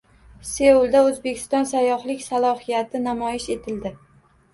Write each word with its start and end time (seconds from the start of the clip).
Seulda 0.51 1.01
O‘zbekiston 1.09 1.67
sayyohlik 1.71 2.23
salohiyati 2.29 3.03
namoyish 3.05 3.47
etildi 3.57 3.93